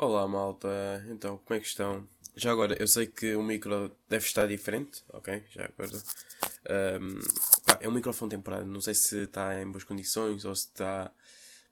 Olá 0.00 0.28
malta, 0.28 1.04
então 1.10 1.38
como 1.38 1.56
é 1.56 1.60
que 1.60 1.66
estão? 1.66 2.08
Já 2.36 2.52
agora, 2.52 2.80
eu 2.80 2.86
sei 2.86 3.08
que 3.08 3.34
o 3.34 3.42
micro 3.42 3.90
deve 4.08 4.24
estar 4.24 4.46
diferente, 4.46 5.02
ok? 5.08 5.42
Já 5.50 5.64
agora. 5.64 5.90
Um, 7.00 7.18
pá, 7.66 7.78
é 7.80 7.88
um 7.88 7.90
microfone 7.90 8.30
temporário, 8.30 8.64
não 8.64 8.80
sei 8.80 8.94
se 8.94 9.24
está 9.24 9.60
em 9.60 9.68
boas 9.68 9.82
condições 9.82 10.44
ou 10.44 10.54
se 10.54 10.66
está. 10.66 11.10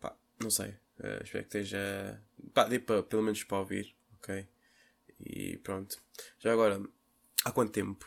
Pá, 0.01 0.12
não 0.43 0.51
sei. 0.51 0.71
Uh, 0.99 1.23
espero 1.23 1.45
que 1.45 1.57
esteja. 1.59 2.21
Pá, 2.53 2.65
dê 2.65 2.81
para, 2.81 3.01
pelo 3.04 3.23
menos 3.23 3.45
para 3.45 3.58
ouvir, 3.58 3.94
ok? 4.19 4.45
E 5.24 5.58
pronto. 5.58 5.97
Já 6.40 6.53
agora, 6.53 6.83
há 7.45 7.53
quanto 7.53 7.71
tempo? 7.71 8.04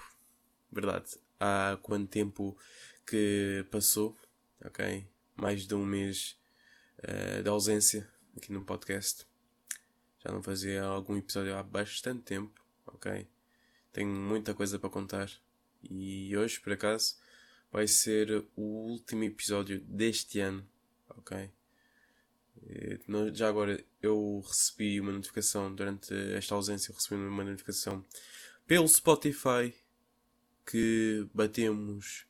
Verdade. 0.69 1.17
Há 1.39 1.79
quanto 1.81 2.09
tempo 2.09 2.57
que 3.07 3.65
passou, 3.71 4.17
ok? 4.65 5.07
Mais 5.37 5.65
de 5.65 5.73
um 5.75 5.85
mês 5.85 6.37
uh, 7.07 7.41
de 7.41 7.47
ausência 7.47 8.05
aqui 8.35 8.51
no 8.51 8.65
podcast. 8.65 9.28
Já 10.29 10.33
não 10.33 10.43
fazia 10.43 10.83
algum 10.83 11.17
episódio 11.17 11.57
há 11.57 11.63
bastante 11.63 12.21
tempo, 12.21 12.63
ok? 12.85 13.27
Tenho 13.91 14.09
muita 14.09 14.53
coisa 14.53 14.77
para 14.77 14.87
contar. 14.87 15.27
E 15.81 16.37
hoje, 16.37 16.59
por 16.59 16.71
acaso, 16.71 17.15
vai 17.71 17.87
ser 17.87 18.45
o 18.55 18.61
último 18.61 19.23
episódio 19.23 19.79
deste 19.81 20.39
ano, 20.39 20.63
ok? 21.17 21.49
Já 23.33 23.49
agora, 23.49 23.83
eu 24.03 24.43
recebi 24.47 25.01
uma 25.01 25.11
notificação 25.11 25.73
durante 25.73 26.13
esta 26.35 26.53
ausência, 26.53 26.93
recebi 26.93 27.15
uma 27.15 27.43
notificação 27.43 28.05
pelo 28.67 28.87
Spotify 28.87 29.73
que 30.63 31.27
batemos 31.33 32.27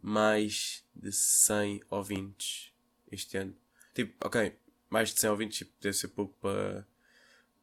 mais 0.00 0.84
de 0.94 1.10
100 1.10 1.82
ouvintes 1.90 2.72
este 3.10 3.36
ano. 3.36 3.56
Tipo, 3.92 4.14
ok, 4.24 4.56
mais 4.88 5.12
de 5.12 5.18
100 5.18 5.30
ouvintes, 5.30 5.58
tipo, 5.58 5.72
deve 5.80 5.96
ser 5.96 6.06
pouco 6.06 6.32
para 6.40 6.86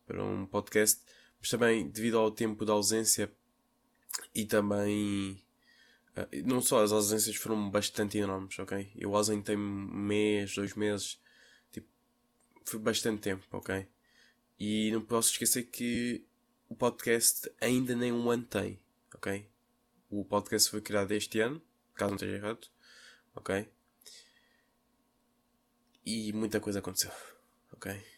para 0.06 0.24
um 0.24 0.46
podcast, 0.46 1.02
mas 1.40 1.50
também 1.50 1.88
devido 1.88 2.18
ao 2.18 2.32
tempo 2.32 2.66
de 2.66 2.72
ausência 2.72 3.32
e 4.34 4.46
também 4.46 5.44
uh, 6.18 6.28
não 6.46 6.62
só 6.62 6.84
as 6.84 6.92
ausências 6.92 7.36
foram 7.36 7.70
bastante 7.70 8.18
enormes, 8.18 8.58
ok? 8.60 8.92
Eu 8.96 9.16
ausentei 9.16 9.56
um 9.56 9.60
mês, 9.60 10.56
dois 10.56 10.74
meses, 10.76 11.20
tipo, 11.72 11.88
foi 12.66 12.80
bastante 12.80 13.22
tempo, 13.22 13.46
ok? 13.52 13.88
E 14.60 14.92
não 14.92 15.02
posso 15.02 15.32
esquecer 15.32 15.64
que 15.64 16.26
o 16.70 16.76
podcast 16.76 17.52
ainda 17.60 17.96
nem 17.96 18.12
um 18.12 18.30
ano 18.30 18.46
tem, 18.46 18.80
ok? 19.14 19.48
O 20.10 20.24
podcast 20.24 20.70
foi 20.70 20.82
criado 20.82 21.12
este 21.12 21.40
ano, 21.40 21.62
caso 21.96 22.12
não 22.12 22.16
esteja 22.16 22.36
errado, 22.36 22.68
ok? 23.36 23.68
E 26.06 26.34
muita 26.34 26.60
coisa 26.60 26.80
aconteceu, 26.80 27.12
ok? 27.72 28.13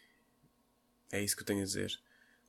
É 1.11 1.23
isso 1.23 1.35
que 1.35 1.41
eu 1.41 1.45
tenho 1.45 1.61
a 1.61 1.65
dizer. 1.65 1.99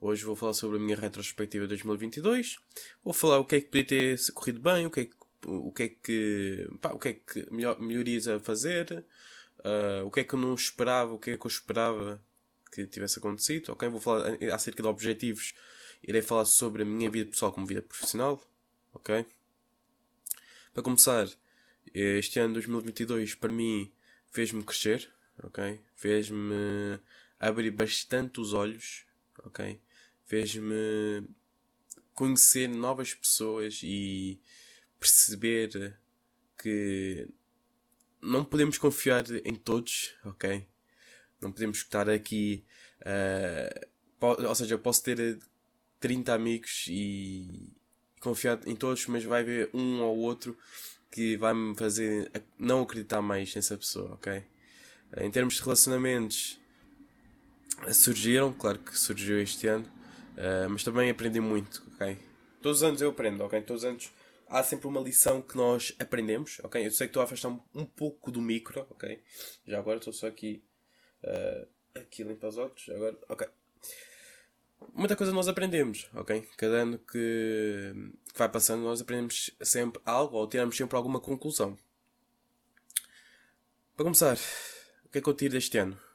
Hoje 0.01 0.25
vou 0.25 0.37
falar 0.37 0.53
sobre 0.53 0.77
a 0.77 0.81
minha 0.81 0.97
retrospectiva 0.97 1.65
de 1.65 1.69
2022. 1.69 2.59
Vou 3.03 3.15
falar 3.15 3.39
o 3.39 3.45
que 3.45 3.57
é 3.57 3.61
que 3.61 3.69
podia 3.69 3.85
ter 3.85 4.33
corrido 4.33 4.61
bem, 4.61 4.87
o 4.87 4.91
que 4.91 5.01
é 5.01 5.05
que, 5.07 5.15
o 5.47 5.73
que, 5.73 5.83
é 5.83 5.89
que, 5.89 6.69
pá, 6.81 6.91
o 6.91 6.99
que, 6.99 7.09
é 7.09 7.12
que 7.15 7.47
melhor, 7.53 7.81
melhorias 7.81 8.29
a 8.29 8.39
fazer, 8.41 9.05
uh, 9.61 10.05
o 10.05 10.11
que 10.11 10.21
é 10.21 10.25
que 10.25 10.34
eu 10.34 10.39
não 10.39 10.55
esperava, 10.55 11.12
o 11.12 11.19
que 11.19 11.31
é 11.31 11.39
que 11.39 11.47
eu 11.47 11.49
esperava 11.49 12.23
que 12.71 12.87
tivesse 12.87 13.19
acontecido. 13.19 13.73
Ok, 13.73 13.89
vou 13.89 14.01
falar 14.01 14.37
acerca 14.53 14.83
de 14.83 14.89
objetivos. 14.89 15.55
Irei 16.03 16.23
falar 16.23 16.45
sobre 16.45 16.83
a 16.83 16.84
minha 16.84 17.11
vida 17.11 17.31
pessoal 17.31 17.53
como 17.53 17.67
vida 17.67 17.83
profissional. 17.83 18.43
Ok. 18.93 19.25
Para 20.75 20.83
começar, 20.83 21.27
este 21.95 22.39
ano 22.39 22.55
2022 22.55 23.34
para 23.34 23.53
mim 23.53 23.91
fez-me 24.31 24.62
crescer. 24.62 25.11
Ok, 25.43 25.81
fez-me 25.95 26.99
abrir 27.39 27.70
bastante 27.70 28.41
os 28.41 28.53
olhos, 28.53 29.05
ok? 29.45 29.81
Fez-me 30.25 31.27
conhecer 32.15 32.69
novas 32.69 33.15
pessoas 33.15 33.81
e 33.83 34.41
perceber 34.98 35.98
que 36.59 37.28
não 38.21 38.44
podemos 38.44 38.78
confiar 38.78 39.25
em 39.44 39.55
todos, 39.55 40.15
ok? 40.25 40.66
Não 41.41 41.53
podemos 41.53 41.78
estar 41.78 42.09
aqui. 42.09 42.65
Uh, 43.03 44.47
ou 44.49 44.55
seja, 44.55 44.75
eu 44.75 44.78
posso 44.78 45.03
ter 45.03 45.38
30 46.00 46.32
amigos 46.32 46.87
e 46.88 47.71
confiar 48.21 48.59
em 48.66 48.75
todos, 48.75 49.06
mas 49.06 49.22
vai 49.25 49.43
haver 49.43 49.71
um 49.72 50.00
ou 50.00 50.19
outro 50.19 50.56
que 51.11 51.37
vai 51.37 51.55
me 51.55 51.77
fazer 51.77 52.31
não 52.59 52.82
acreditar 52.82 53.22
mais 53.22 53.55
nessa 53.55 53.77
pessoa, 53.77 54.15
ok? 54.15 54.43
Em 55.19 55.31
termos 55.31 55.55
de 55.55 55.62
relacionamentos, 55.62 56.59
surgiram, 57.92 58.53
claro 58.53 58.78
que 58.78 58.98
surgiu 58.98 59.41
este 59.41 59.66
ano, 59.66 59.84
uh, 60.37 60.69
mas 60.69 60.82
também 60.82 61.10
aprendi 61.10 61.41
muito, 61.41 61.82
ok? 61.94 62.19
Todos 62.60 62.78
os 62.78 62.82
anos 62.82 63.00
eu 63.00 63.10
aprendo, 63.10 63.44
ok? 63.44 63.60
Todos 63.62 63.84
os 63.84 63.88
anos 63.88 64.12
há 64.48 64.62
sempre 64.62 64.87
uma 64.87 65.00
lição 65.00 65.42
que 65.42 65.56
nós 65.56 65.94
aprendemos, 65.98 66.59
ok? 66.62 66.87
Eu 66.87 66.91
sei 66.91 67.06
que 67.06 67.10
estou 67.10 67.20
a 67.20 67.25
afastar 67.25 67.48
um, 67.48 67.84
pouco 67.84 68.31
do 68.31 68.41
micro, 68.41 68.87
ok? 68.91 69.22
Já 69.66 69.78
agora 69.78 69.98
estou 69.98 70.12
só 70.12 70.26
aqui, 70.26 70.62
uh, 71.22 71.66
aqui 71.98 72.22
limpa 72.22 72.48
os 72.48 72.56
olhos, 72.56 72.88
agora, 72.88 73.19
ok. 73.28 73.48
Muita 74.94 75.16
coisa 75.16 75.32
nós 75.32 75.48
aprendemos, 75.48 76.08
ok? 76.14 76.48
Cada 76.56 76.82
ano 76.82 76.98
que 76.98 77.93
vai 78.34 78.48
passando 78.48 78.82
nós 78.82 79.00
aprendemos 79.00 79.50
sempre 79.62 80.00
algo 80.04 80.37
ou 80.37 80.48
tiramos 80.48 80.76
sempre 80.76 80.97
alguma 80.97 81.20
conclusão. 81.20 81.78
Para 83.97 84.04
começar, 84.04 84.37
o 85.04 85.08
que 85.08 85.19
é 85.19 85.20
que 85.22 85.28
eu 85.28 85.34
tiro 85.34 85.54
deste 85.54 85.78
ano? 85.78 86.06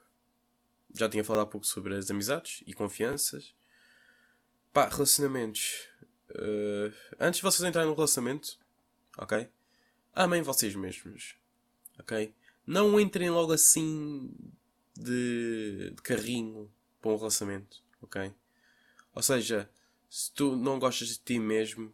Já 0.93 1.09
tinha 1.09 1.23
falado 1.23 1.43
há 1.43 1.47
pouco 1.47 1.65
sobre 1.65 1.95
as 1.95 2.09
amizades 2.09 2.63
e 2.65 2.73
confianças. 2.73 3.53
Pá, 4.73 4.87
relacionamentos. 4.87 5.87
Uh, 6.29 6.93
antes 7.19 7.39
de 7.39 7.43
vocês 7.43 7.67
entrarem 7.67 7.89
no 7.89 7.95
relacionamento, 7.95 8.57
ok? 9.17 9.49
Amem 10.13 10.41
vocês 10.41 10.75
mesmos, 10.75 11.35
ok? 11.99 12.33
Não 12.65 12.99
entrem 12.99 13.29
logo 13.29 13.51
assim 13.51 14.33
de, 14.95 15.91
de 15.95 16.01
carrinho 16.01 16.71
para 17.01 17.11
um 17.11 17.17
relacionamento, 17.17 17.83
ok? 18.01 18.33
Ou 19.13 19.21
seja, 19.21 19.69
se 20.09 20.31
tu 20.31 20.55
não 20.55 20.79
gostas 20.79 21.09
de 21.09 21.17
ti 21.17 21.39
mesmo, 21.39 21.93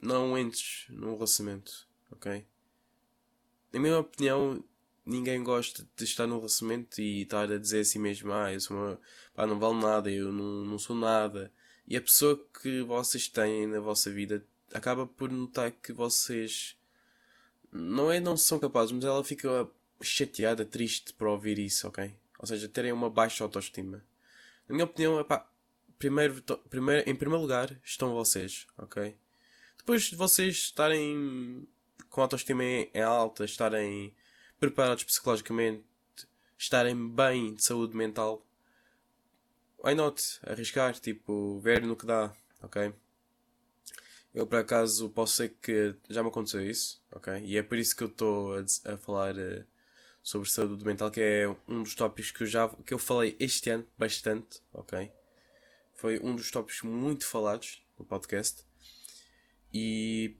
não 0.00 0.38
entres 0.38 0.86
num 0.88 1.14
relacionamento, 1.14 1.88
ok? 2.10 2.46
Na 3.72 3.80
minha 3.80 3.98
opinião, 3.98 4.62
ninguém 5.08 5.42
gosta 5.42 5.88
de 5.96 6.04
estar 6.04 6.26
num 6.26 6.36
relacionamento 6.36 7.00
e 7.00 7.22
estar 7.22 7.50
a 7.50 7.58
dizer 7.58 7.80
a 7.80 7.84
si 7.84 7.98
mesmo, 7.98 8.32
ah, 8.32 8.52
eu 8.52 8.60
sou 8.60 8.76
uma, 8.76 9.00
pá, 9.34 9.46
não 9.46 9.58
vale 9.58 9.80
nada, 9.80 10.10
eu 10.10 10.30
não, 10.30 10.64
não 10.66 10.78
sou 10.78 10.94
nada. 10.94 11.50
E 11.86 11.96
a 11.96 12.00
pessoa 12.00 12.38
que 12.60 12.82
vocês 12.82 13.26
têm 13.26 13.66
na 13.66 13.80
vossa 13.80 14.10
vida 14.10 14.44
acaba 14.72 15.06
por 15.06 15.32
notar 15.32 15.72
que 15.72 15.92
vocês 15.92 16.76
não 17.72 18.12
é 18.12 18.20
não 18.20 18.36
são 18.36 18.58
capazes, 18.58 18.92
mas 18.92 19.04
ela 19.04 19.24
fica 19.24 19.68
chateada, 20.02 20.64
triste 20.64 21.14
por 21.14 21.28
ouvir 21.28 21.58
isso, 21.58 21.88
ok? 21.88 22.14
Ou 22.38 22.46
seja, 22.46 22.68
terem 22.68 22.92
uma 22.92 23.08
baixa 23.08 23.42
autoestima. 23.42 24.04
Na 24.68 24.74
minha 24.74 24.84
opinião, 24.84 25.24
pá, 25.24 25.48
primeiro, 25.98 26.42
primeiro, 26.68 27.08
em 27.08 27.14
primeiro 27.14 27.40
lugar 27.40 27.74
estão 27.82 28.14
vocês, 28.14 28.66
ok? 28.76 29.16
Depois 29.78 30.02
de 30.04 30.16
vocês 30.16 30.54
estarem 30.56 31.66
com 32.10 32.20
autoestima 32.20 32.62
em 32.62 33.00
alta, 33.00 33.46
estarem 33.46 34.14
preparados 34.58 35.04
psicologicamente, 35.04 35.84
estarem 36.56 37.08
bem 37.08 37.54
de 37.54 37.64
saúde 37.64 37.96
mental, 37.96 38.44
why 39.78 39.94
not? 39.94 40.22
Arriscar, 40.42 40.98
tipo, 40.98 41.60
ver 41.60 41.82
no 41.82 41.96
que 41.96 42.06
dá, 42.06 42.32
ok? 42.62 42.92
Eu 44.34 44.46
por 44.46 44.58
acaso 44.58 45.08
posso 45.10 45.36
ser 45.36 45.54
que 45.62 45.94
já 46.08 46.22
me 46.22 46.28
aconteceu 46.28 46.68
isso, 46.68 47.02
ok? 47.10 47.42
E 47.44 47.56
é 47.56 47.62
por 47.62 47.78
isso 47.78 47.96
que 47.96 48.02
eu 48.02 48.08
estou 48.08 48.54
a, 48.54 48.64
a, 48.92 48.96
falar 48.98 49.34
uh, 49.36 49.64
sobre 50.22 50.50
saúde 50.50 50.84
mental, 50.84 51.10
que 51.10 51.20
é 51.20 51.56
um 51.66 51.82
dos 51.82 51.94
tópicos 51.94 52.30
que 52.30 52.42
eu 52.42 52.46
já 52.46 52.68
que 52.68 52.92
eu 52.92 52.98
falei 52.98 53.36
este 53.40 53.70
ano 53.70 53.86
bastante, 53.96 54.60
ok? 54.72 55.10
Foi 55.94 56.20
um 56.20 56.36
dos 56.36 56.50
tópicos 56.50 56.82
muito 56.82 57.26
falados 57.26 57.82
no 57.98 58.04
podcast. 58.04 58.64
E 59.72 60.36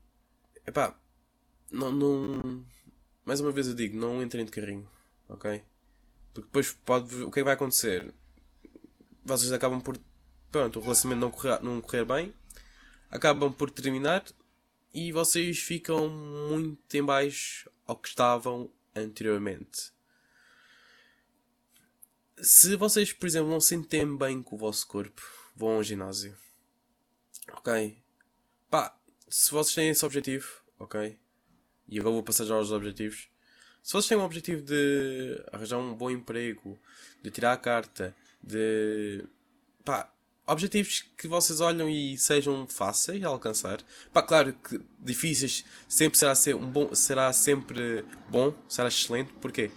epá, 0.66 0.98
não, 1.70 1.90
não, 1.90 2.64
mais 3.28 3.40
uma 3.40 3.52
vez 3.52 3.68
eu 3.68 3.74
digo, 3.74 3.94
não 3.94 4.22
entrem 4.22 4.42
de 4.42 4.50
carrinho, 4.50 4.90
ok? 5.28 5.62
Porque 6.32 6.46
depois 6.46 6.72
pode. 6.72 7.14
O 7.24 7.30
que 7.30 7.40
é 7.40 7.42
que 7.42 7.44
vai 7.44 7.52
acontecer? 7.52 8.14
Vocês 9.22 9.52
acabam 9.52 9.82
por. 9.82 10.00
Pronto, 10.50 10.78
o 10.78 10.82
relacionamento 10.82 11.20
não 11.20 11.30
correr, 11.30 11.62
não 11.62 11.80
correr 11.82 12.06
bem, 12.06 12.34
acabam 13.10 13.52
por 13.52 13.70
terminar 13.70 14.24
e 14.94 15.12
vocês 15.12 15.58
ficam 15.58 16.08
muito 16.08 16.94
em 16.94 17.04
baixo 17.04 17.70
ao 17.86 17.96
que 17.96 18.08
estavam 18.08 18.72
anteriormente. 18.96 19.92
Se 22.40 22.76
vocês, 22.76 23.12
por 23.12 23.26
exemplo, 23.26 23.50
não 23.50 23.60
se 23.60 23.68
sentem 23.68 24.16
bem 24.16 24.42
com 24.42 24.56
o 24.56 24.58
vosso 24.58 24.86
corpo, 24.86 25.20
vão 25.54 25.72
ao 25.72 25.84
ginásio. 25.84 26.34
Ok? 27.52 28.02
Pá, 28.70 28.98
se 29.28 29.50
vocês 29.50 29.74
têm 29.74 29.90
esse 29.90 30.06
objetivo, 30.06 30.48
ok? 30.78 31.18
E 31.88 31.98
agora 31.98 32.14
vou 32.14 32.22
passar 32.22 32.44
já 32.44 32.54
aos 32.54 32.70
objetivos. 32.70 33.28
Se 33.82 33.92
vocês 33.92 34.08
têm 34.08 34.18
um 34.18 34.24
objetivo 34.24 34.62
de 34.62 35.42
arranjar 35.52 35.78
um 35.78 35.94
bom 35.94 36.10
emprego, 36.10 36.78
de 37.22 37.30
tirar 37.30 37.52
a 37.52 37.56
carta, 37.56 38.14
de 38.42 39.24
pá, 39.84 40.12
objetivos 40.46 41.04
que 41.16 41.28
vocês 41.28 41.60
olham 41.60 41.88
e 41.88 42.16
sejam 42.18 42.66
fáceis 42.66 43.20
de 43.20 43.26
alcançar. 43.26 43.80
Pá, 44.12 44.22
claro 44.22 44.52
que 44.52 44.80
difíceis 44.98 45.64
sempre 45.88 46.18
será, 46.18 46.34
ser 46.34 46.54
um 46.54 46.70
bom, 46.70 46.94
será 46.94 47.32
sempre 47.32 48.04
bom, 48.28 48.54
será 48.68 48.88
excelente. 48.88 49.32
Porquê? 49.34 49.70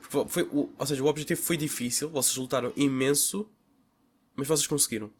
Porque 0.00 0.30
foi, 0.30 0.42
o, 0.44 0.72
ou 0.78 0.86
seja, 0.86 1.02
o 1.02 1.06
objetivo 1.06 1.40
foi 1.42 1.56
difícil, 1.56 2.08
vocês 2.08 2.36
lutaram 2.36 2.72
imenso, 2.76 3.50
mas 4.36 4.46
vocês 4.46 4.66
conseguiram. 4.66 5.10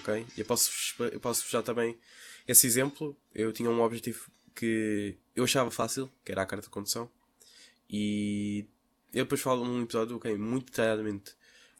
Ok? 0.00 0.26
Eu 0.36 0.44
posso, 0.44 0.70
eu 1.12 1.20
posso 1.20 1.48
já 1.50 1.62
também 1.62 1.98
esse 2.46 2.66
exemplo. 2.66 3.16
Eu 3.34 3.52
tinha 3.52 3.70
um 3.70 3.80
objetivo 3.80 4.30
que 4.54 5.16
eu 5.38 5.44
achava 5.44 5.70
fácil, 5.70 6.10
que 6.24 6.32
era 6.32 6.42
a 6.42 6.46
carta 6.46 6.66
de 6.66 6.70
condução. 6.70 7.08
E 7.88 8.66
eu 9.12 9.24
depois 9.24 9.40
falo 9.40 9.64
num 9.64 9.82
episódio, 9.82 10.16
ok, 10.16 10.36
muito 10.36 10.66
detalhadamente 10.66 11.32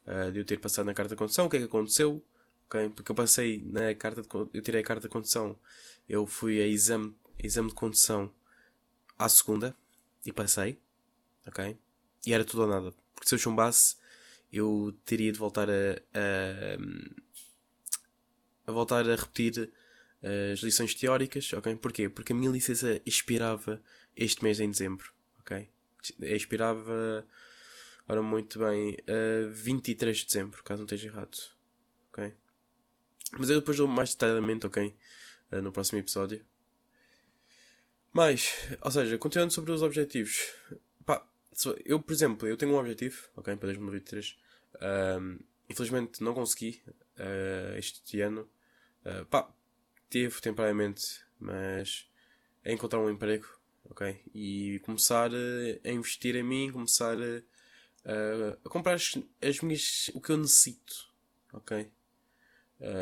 uh, 0.06 0.30
de 0.30 0.38
eu 0.38 0.44
ter 0.44 0.58
passado 0.58 0.86
na 0.86 0.94
carta 0.94 1.10
de 1.14 1.18
condução, 1.18 1.46
o 1.46 1.50
que 1.50 1.56
é 1.56 1.60
que 1.60 1.66
aconteceu? 1.66 2.22
Porque 2.94 3.10
eu 3.10 3.14
passei 3.16 3.62
na 3.66 3.94
carta 3.94 4.22
de 4.22 4.28
eu 4.54 4.62
tirei 4.62 4.80
a 4.80 4.84
carta 4.84 5.08
de 5.08 5.12
condução, 5.12 5.58
eu 6.08 6.26
fui 6.26 6.62
a 6.62 6.66
exame, 6.66 7.16
exame 7.38 7.68
de 7.68 7.74
condução 7.74 8.32
à 9.18 9.28
segunda 9.28 9.74
e 10.24 10.32
passei, 10.32 10.78
ok? 11.46 11.76
E 12.26 12.32
era 12.32 12.44
tudo 12.44 12.62
ou 12.62 12.68
nada. 12.68 12.94
Porque 13.14 13.28
se 13.28 13.34
eu 13.34 13.38
chumbasse, 13.38 13.96
eu 14.52 14.94
teria 15.04 15.32
de 15.32 15.38
voltar 15.38 15.68
a, 15.68 15.72
a, 16.14 16.78
a 18.66 18.72
voltar 18.72 19.08
a 19.08 19.16
repetir 19.16 19.72
as 20.22 20.60
lições 20.60 20.94
teóricas, 20.94 21.52
ok? 21.52 21.76
Porquê? 21.76 22.08
Porque 22.08 22.32
a 22.32 22.36
minha 22.36 22.50
licença 22.50 23.00
expirava 23.06 23.80
este 24.16 24.42
mês 24.42 24.58
em 24.60 24.70
dezembro, 24.70 25.12
ok? 25.40 25.68
Expirava, 26.20 27.26
ora 28.08 28.22
muito 28.22 28.58
bem, 28.58 28.96
a 29.06 29.48
23 29.50 30.16
de 30.18 30.26
dezembro, 30.26 30.62
caso 30.64 30.80
não 30.80 30.86
esteja 30.86 31.08
errado, 31.08 31.36
ok? 32.10 32.34
Mas 33.38 33.50
eu 33.50 33.60
depois 33.60 33.76
dou 33.76 33.86
mais 33.86 34.10
detalhadamente, 34.14 34.66
ok? 34.66 34.94
Uh, 35.52 35.62
no 35.62 35.72
próximo 35.72 35.98
episódio. 35.98 36.44
Mas, 38.12 38.52
ou 38.80 38.90
seja, 38.90 39.18
continuando 39.18 39.52
sobre 39.52 39.70
os 39.70 39.82
objetivos. 39.82 40.52
Pá, 41.04 41.26
eu, 41.84 42.00
por 42.00 42.12
exemplo, 42.12 42.48
eu 42.48 42.56
tenho 42.56 42.72
um 42.72 42.78
objetivo, 42.78 43.28
ok? 43.36 43.54
Para 43.56 43.66
2023. 43.68 44.36
Um, 45.20 45.38
infelizmente 45.68 46.22
não 46.22 46.34
consegui 46.34 46.82
uh, 46.88 47.76
este 47.76 48.20
ano. 48.20 48.48
Uh, 49.04 49.24
pá, 49.26 49.52
teve 50.08 50.40
temporariamente, 50.40 51.20
mas 51.38 52.08
é 52.64 52.72
encontrar 52.72 53.00
um 53.00 53.10
emprego, 53.10 53.46
ok? 53.84 54.20
E 54.34 54.80
começar 54.84 55.30
a 55.84 55.90
investir 55.90 56.36
em 56.36 56.42
mim, 56.42 56.72
começar 56.72 57.16
a, 57.16 58.58
a 58.64 58.68
comprar 58.68 58.94
as, 58.94 59.18
as, 59.42 59.60
minhas, 59.60 60.10
o 60.14 60.20
que 60.20 60.30
eu 60.30 60.36
necessito, 60.36 61.12
ok? 61.52 61.90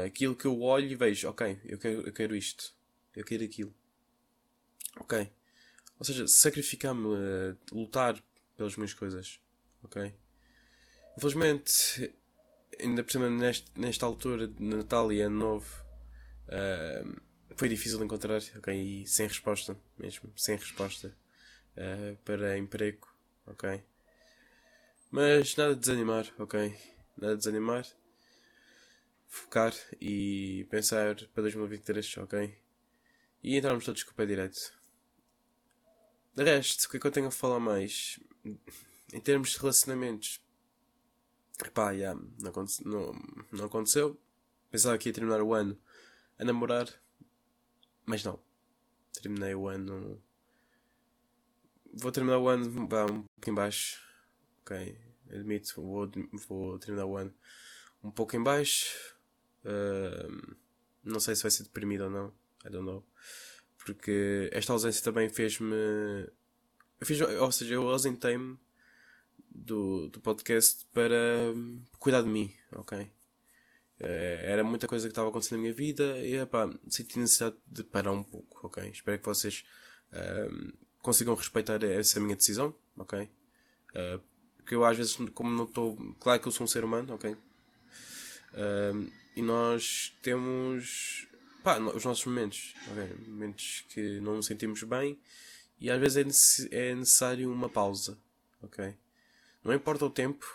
Aquilo 0.06 0.34
que 0.34 0.46
eu 0.46 0.60
olho 0.62 0.86
e 0.86 0.94
vejo, 0.94 1.28
ok, 1.28 1.60
eu 1.64 1.78
quero, 1.78 2.00
eu 2.06 2.12
quero 2.12 2.36
isto, 2.36 2.74
eu 3.14 3.24
quero 3.24 3.44
aquilo, 3.44 3.74
ok? 4.98 5.30
Ou 5.98 6.04
seja, 6.04 6.26
sacrificar-me, 6.26 7.06
uh, 7.06 7.56
lutar 7.72 8.22
pelas 8.56 8.76
minhas 8.76 8.94
coisas, 8.94 9.40
ok? 9.82 10.14
Infelizmente, 11.16 12.14
ainda 12.78 13.02
por 13.02 13.10
cima 13.10 13.30
nesta 13.74 14.04
altura 14.04 14.46
de 14.46 14.62
Natal 14.62 15.12
e 15.12 15.20
Ano 15.20 15.38
Novo, 15.38 15.85
Uh, 16.48 17.20
foi 17.56 17.68
difícil 17.68 18.02
encontrar, 18.04 18.40
ok? 18.56 18.74
E 18.74 19.06
sem 19.06 19.26
resposta, 19.26 19.76
mesmo, 19.98 20.32
sem 20.36 20.56
resposta 20.56 21.16
uh, 21.76 22.16
para 22.24 22.58
emprego, 22.58 23.08
ok? 23.46 23.82
Mas 25.10 25.56
nada 25.56 25.74
de 25.74 25.80
desanimar, 25.80 26.32
ok? 26.38 26.76
Nada 27.16 27.34
de 27.34 27.38
desanimar. 27.38 27.86
Focar 29.28 29.72
e 30.00 30.66
pensar 30.70 31.16
para 31.34 31.42
2023, 31.42 32.18
ok? 32.18 32.58
E 33.42 33.56
entrarmos 33.56 33.84
todos 33.84 34.02
com 34.02 34.12
o 34.12 34.14
pé 34.14 34.26
direito. 34.26 34.72
De 36.34 36.44
resto, 36.44 36.84
o 36.84 36.90
que 36.90 36.96
é 36.96 37.00
que 37.00 37.06
eu 37.06 37.10
tenho 37.10 37.28
a 37.28 37.30
falar 37.30 37.58
mais? 37.58 38.20
Em 39.12 39.20
termos 39.20 39.50
de 39.50 39.58
relacionamentos, 39.58 40.40
pá, 41.72 41.92
yeah, 41.92 42.20
não, 42.40 42.52
não, 42.84 43.12
não 43.52 43.64
aconteceu. 43.64 44.20
Pensava 44.70 44.98
que 44.98 45.08
ia 45.08 45.12
terminar 45.12 45.40
o 45.40 45.54
ano 45.54 45.78
a 46.38 46.44
namorar, 46.44 46.88
mas 48.04 48.24
não. 48.24 48.38
Terminei 49.12 49.54
o 49.54 49.68
ano. 49.68 50.22
Vou 51.92 52.12
terminar 52.12 52.38
o 52.38 52.48
ano 52.48 52.86
bah, 52.86 53.06
um 53.06 53.22
pouco 53.22 53.50
em 53.50 53.54
baixo. 53.54 54.00
Ok, 54.60 54.98
admito, 55.30 55.80
vou, 55.80 56.10
vou 56.48 56.78
terminar 56.78 57.06
o 57.06 57.16
ano 57.16 57.34
um 58.02 58.10
pouco 58.10 58.36
em 58.36 58.42
baixo. 58.42 59.16
Uh, 59.64 60.56
não 61.02 61.20
sei 61.20 61.34
se 61.34 61.42
vai 61.42 61.50
ser 61.50 61.64
deprimido 61.64 62.04
ou 62.04 62.10
não. 62.10 62.32
I 62.64 62.70
don't 62.70 62.84
know. 62.84 63.04
Porque 63.78 64.50
esta 64.52 64.72
ausência 64.72 65.02
também 65.02 65.28
fez-me. 65.28 65.74
Fiz, 67.02 67.20
ou 67.20 67.52
seja, 67.52 67.74
eu 67.74 67.88
ausentei-me 67.88 68.58
do, 69.50 70.08
do 70.08 70.20
podcast 70.20 70.86
para 70.92 71.52
cuidar 71.98 72.22
de 72.22 72.28
mim, 72.28 72.52
ok? 72.72 73.10
Eh, 73.98 74.40
era 74.44 74.62
muita 74.62 74.86
coisa 74.86 75.06
que 75.06 75.12
estava 75.12 75.28
acontecendo 75.28 75.58
na 75.58 75.62
minha 75.62 75.72
vida 75.72 76.18
e 76.18 76.36
epá, 76.36 76.68
senti 76.88 77.18
necessidade 77.18 77.56
de 77.66 77.82
parar 77.82 78.12
um 78.12 78.22
pouco, 78.22 78.66
ok? 78.66 78.88
Espero 78.90 79.18
que 79.18 79.24
vocês 79.24 79.64
uh, 80.12 80.72
consigam 81.00 81.34
respeitar 81.34 81.82
essa 81.82 82.20
minha 82.20 82.36
decisão, 82.36 82.74
ok? 82.96 83.22
Uh, 83.22 84.22
porque 84.58 84.74
eu 84.74 84.84
às 84.84 84.96
vezes, 84.96 85.16
como 85.32 85.50
não 85.50 85.64
estou. 85.64 85.96
Claro 86.20 86.40
que 86.40 86.48
eu 86.48 86.52
sou 86.52 86.64
um 86.64 86.68
ser 86.68 86.84
humano, 86.84 87.14
ok? 87.14 87.32
Uh, 87.32 89.10
e 89.34 89.42
nós 89.42 90.14
temos. 90.22 91.26
Pá, 91.62 91.78
os 91.78 92.04
nossos 92.04 92.24
momentos? 92.26 92.74
Momentos 93.26 93.84
que 93.88 94.20
não 94.20 94.36
nos 94.36 94.46
sentimos 94.46 94.82
bem 94.82 95.18
e 95.80 95.90
às 95.90 96.00
vezes 96.00 96.68
é, 96.70 96.90
é 96.90 96.94
necessário 96.94 97.52
uma 97.52 97.68
pausa, 97.68 98.18
ok? 98.62 98.94
Não 99.64 99.74
importa 99.74 100.04
o 100.04 100.10
tempo 100.10 100.46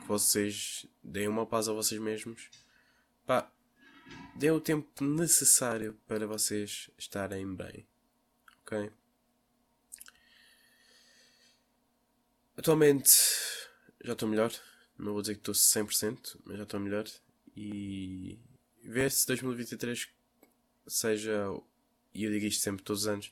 que 0.00 0.06
vocês 0.06 0.86
deem 1.02 1.28
uma 1.28 1.46
pausa 1.46 1.70
a 1.70 1.74
vocês 1.74 2.00
mesmos 2.00 2.50
Pá, 3.28 3.52
dê 4.34 4.50
o 4.50 4.58
tempo 4.58 5.04
necessário 5.04 6.00
para 6.06 6.26
vocês 6.26 6.88
estarem 6.96 7.54
bem. 7.54 7.86
Ok? 8.62 8.90
Atualmente 12.56 13.12
já 14.02 14.14
estou 14.14 14.26
melhor. 14.26 14.50
Não 14.96 15.12
vou 15.12 15.20
dizer 15.20 15.34
que 15.34 15.40
estou 15.40 15.52
100%, 15.52 16.40
mas 16.46 16.56
já 16.56 16.62
estou 16.62 16.80
melhor. 16.80 17.04
E 17.54 18.38
ver 18.82 19.10
se 19.10 19.26
2023 19.26 20.08
seja, 20.86 21.44
e 22.14 22.24
eu 22.24 22.32
digo 22.32 22.46
isto 22.46 22.62
sempre 22.62 22.82
todos 22.82 23.02
os 23.02 23.08
anos, 23.08 23.30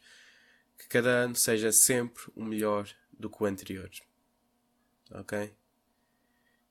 que 0.77 0.89
cada 0.89 1.09
ano 1.09 1.35
seja 1.35 1.73
sempre 1.73 2.23
o 2.35 2.45
melhor 2.45 2.87
do 3.19 3.31
que 3.31 3.43
o 3.43 3.47
anterior. 3.47 3.91
Ok? 5.11 5.55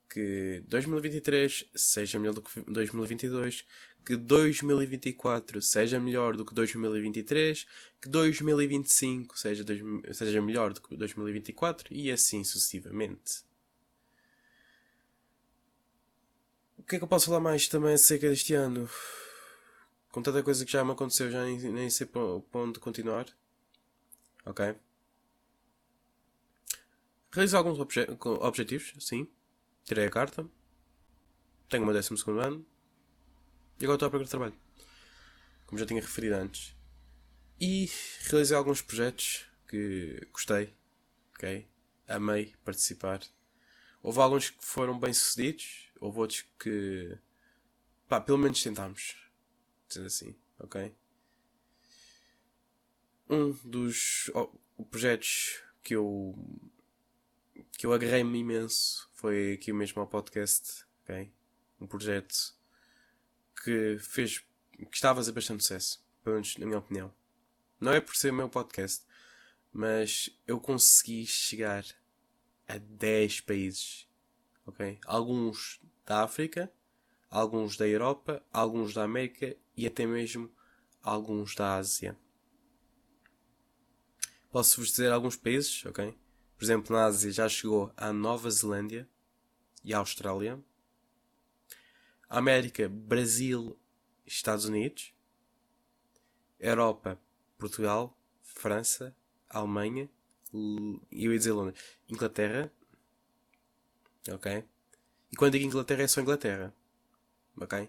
Que 0.08 0.62
2023 0.68 1.66
seja 1.74 2.18
melhor 2.18 2.34
do 2.34 2.42
que 2.42 2.60
2022, 2.60 3.64
que 4.04 4.16
2024 4.16 5.60
seja 5.60 5.98
melhor 5.98 6.36
do 6.36 6.44
que 6.44 6.54
2023, 6.54 7.66
que 8.00 8.08
2025 8.08 9.38
seja, 9.38 9.64
dois, 9.64 9.82
seja 10.16 10.40
melhor 10.40 10.72
do 10.72 10.80
que 10.80 10.96
2024 10.96 11.92
e 11.92 12.10
assim 12.10 12.44
sucessivamente. 12.44 13.44
O 16.78 16.82
que 16.84 16.96
é 16.96 16.98
que 16.98 17.04
eu 17.04 17.08
posso 17.08 17.26
falar 17.26 17.40
mais 17.40 17.66
também 17.66 17.94
acerca 17.94 18.28
deste 18.28 18.54
ano? 18.54 18.88
Com 20.12 20.22
tanta 20.22 20.42
coisa 20.42 20.64
que 20.64 20.70
já 20.70 20.84
me 20.84 20.92
aconteceu, 20.92 21.30
já 21.30 21.44
nem, 21.44 21.58
nem 21.58 21.90
sei 21.90 22.06
para 22.06 22.22
onde 22.54 22.78
continuar. 22.78 23.26
Ok? 24.44 24.76
Realizar 27.32 27.58
alguns 27.58 27.80
obje 27.80 28.06
objetivos, 28.40 28.94
sim. 29.00 29.28
Tirei 29.86 30.06
a 30.06 30.10
carta. 30.10 30.44
Tenho 31.68 31.84
o 31.84 31.86
meu 31.86 31.94
12 31.94 32.12
ano. 32.40 32.66
E 33.78 33.84
agora 33.84 33.94
estou 33.94 34.06
a 34.08 34.10
procurar 34.10 34.28
trabalho. 34.28 34.54
Como 35.64 35.78
já 35.78 35.86
tinha 35.86 36.00
referido 36.00 36.34
antes. 36.34 36.74
E 37.60 37.88
realizei 38.28 38.56
alguns 38.56 38.82
projetos 38.82 39.46
que 39.68 40.26
gostei. 40.32 40.74
Ok? 41.36 41.68
Amei 42.08 42.52
participar. 42.64 43.20
Houve 44.02 44.18
alguns 44.18 44.50
que 44.50 44.64
foram 44.64 44.98
bem 44.98 45.12
sucedidos. 45.12 45.88
Houve 46.00 46.18
outros 46.18 46.44
que. 46.58 47.16
Pá, 48.08 48.20
pelo 48.20 48.38
menos 48.38 48.60
tentámos. 48.60 49.16
Dizendo 49.86 50.06
assim. 50.08 50.36
Ok? 50.58 50.96
Um 53.30 53.52
dos 53.64 54.32
oh, 54.34 54.48
projetos 54.90 55.62
que 55.80 55.94
eu 55.94 56.34
que 57.76 57.86
eu 57.86 57.92
agarrei-me 57.92 58.38
imenso 58.38 59.08
foi 59.26 59.54
aqui 59.54 59.72
mesmo 59.72 60.00
ao 60.00 60.06
podcast, 60.06 60.84
ok? 61.02 61.32
Um 61.80 61.86
projeto 61.88 62.54
que 63.60 63.98
fez, 63.98 64.38
que 64.38 64.94
estava 64.94 65.14
a 65.14 65.16
fazer 65.16 65.32
bastante 65.32 65.64
sucesso, 65.64 66.06
pelo 66.22 66.34
menos 66.34 66.56
na 66.58 66.64
minha 66.64 66.78
opinião. 66.78 67.12
Não 67.80 67.92
é 67.92 68.00
por 68.00 68.14
ser 68.14 68.32
meu 68.32 68.48
podcast, 68.48 69.04
mas 69.72 70.30
eu 70.46 70.60
consegui 70.60 71.26
chegar 71.26 71.84
a 72.68 72.78
10 72.78 73.40
países, 73.40 74.08
ok? 74.64 74.96
Alguns 75.04 75.80
da 76.04 76.22
África, 76.22 76.72
alguns 77.28 77.76
da 77.76 77.88
Europa, 77.88 78.40
alguns 78.52 78.94
da 78.94 79.02
América 79.02 79.56
e 79.76 79.88
até 79.88 80.06
mesmo 80.06 80.48
alguns 81.02 81.56
da 81.56 81.74
Ásia. 81.74 82.16
Posso-vos 84.52 84.90
dizer 84.90 85.10
alguns 85.10 85.34
países, 85.34 85.84
ok? 85.84 86.16
Por 86.56 86.64
exemplo, 86.64 86.94
na 86.94 87.06
Ásia 87.06 87.32
já 87.32 87.48
chegou 87.48 87.92
a 87.96 88.12
Nova 88.12 88.48
Zelândia 88.48 89.08
e 89.86 89.94
Austrália. 89.94 90.62
América, 92.28 92.86
Brasil, 92.88 93.78
Estados 94.26 94.66
Unidos. 94.66 95.14
Europa, 96.60 97.18
Portugal, 97.56 98.14
França, 98.42 99.16
Alemanha 99.48 100.10
eu 101.10 101.32
ia 101.32 101.38
dizer 101.38 101.52
Londres. 101.52 101.82
Inglaterra. 102.08 102.72
Ok? 104.30 104.64
E 105.30 105.36
quando 105.36 105.52
digo 105.52 105.66
Inglaterra 105.66 106.02
é 106.02 106.08
só 106.08 106.20
Inglaterra. 106.20 106.74
Ok? 107.56 107.88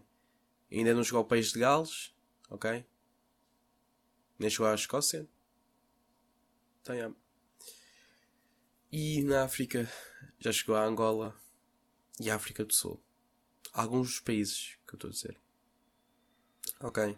Ainda 0.72 0.94
não 0.94 1.04
chegou 1.04 1.20
ao 1.20 1.26
país 1.26 1.52
de 1.52 1.60
Gales. 1.60 2.14
Ok? 2.50 2.86
Nem 4.38 4.50
chegou 4.50 4.68
à 4.68 4.76
Escócia. 4.76 5.28
Então, 6.82 6.96
yeah. 6.96 7.16
E 8.92 9.24
na 9.24 9.44
África 9.44 9.90
já 10.40 10.52
chegou 10.52 10.76
a 10.76 10.86
Angola 10.86 11.36
e 12.20 12.30
África 12.30 12.64
do 12.64 12.74
Sul. 12.74 13.02
Alguns 13.74 14.08
dos 14.10 14.20
países 14.20 14.78
que 14.88 14.94
eu 14.94 14.98
estou 14.98 15.10
a 15.10 15.14
dizer. 15.14 15.38
Ok. 16.80 17.18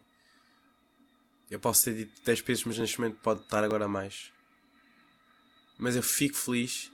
Eu 1.50 1.60
posso 1.60 1.86
ter 1.86 1.96
dito 1.96 2.22
10 2.24 2.41
países, 2.41 2.63
mas 2.65 2.77
neste 2.77 3.00
momento 3.00 3.20
pode 3.22 3.41
estar 3.41 3.63
agora 3.63 3.88
mais. 3.88 4.32
Mas 5.77 5.96
eu 5.96 6.03
fico 6.03 6.36
feliz 6.36 6.91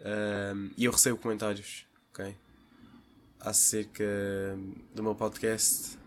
um, 0.00 0.70
e 0.76 0.84
eu 0.84 0.92
recebo 0.92 1.18
comentários, 1.18 1.86
ok? 2.10 2.36
Acerca 3.38 4.04
do 4.94 5.02
meu 5.02 5.14
podcast 5.14 5.98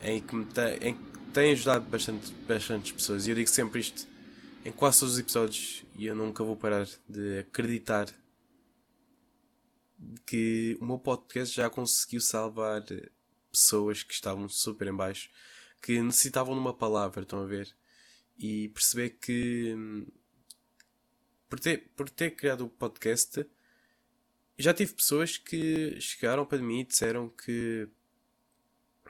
em 0.00 0.20
que 0.20 0.34
me 0.34 0.46
tem, 0.46 0.74
em 0.76 0.94
que 0.94 1.16
tem 1.32 1.52
ajudado 1.52 1.84
bastante, 1.86 2.32
bastantes 2.48 2.92
pessoas. 2.92 3.26
E 3.26 3.30
eu 3.30 3.34
digo 3.34 3.48
sempre 3.48 3.80
isto 3.80 4.06
em 4.64 4.72
quase 4.72 5.00
todos 5.00 5.14
os 5.14 5.20
episódios 5.20 5.84
e 5.96 6.06
eu 6.06 6.14
nunca 6.14 6.42
vou 6.42 6.56
parar 6.56 6.86
de 7.08 7.40
acreditar 7.40 8.08
que 10.24 10.76
o 10.80 10.84
meu 10.84 10.98
podcast 10.98 11.54
já 11.54 11.70
conseguiu 11.70 12.20
salvar 12.20 12.84
pessoas 13.50 14.02
que 14.02 14.12
estavam 14.12 14.48
super 14.48 14.88
em 14.88 14.94
baixo, 14.94 15.30
que 15.80 16.00
necessitavam 16.00 16.54
de 16.54 16.60
uma 16.60 16.74
palavra, 16.74 17.22
estão 17.22 17.40
a 17.40 17.46
ver? 17.46 17.74
E 18.38 18.68
perceber 18.68 19.10
que 19.10 19.74
por 21.48 21.60
ter, 21.60 21.88
por 21.96 22.10
ter 22.10 22.32
criado 22.32 22.64
o 22.64 22.68
podcast 22.68 23.46
já 24.58 24.72
tive 24.74 24.94
pessoas 24.94 25.36
que 25.36 26.00
chegaram 26.00 26.44
para 26.44 26.58
mim 26.58 26.80
e 26.80 26.84
disseram 26.84 27.28
que 27.28 27.88